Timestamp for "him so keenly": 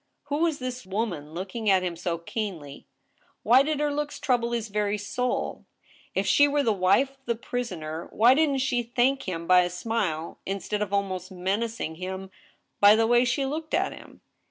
1.83-2.87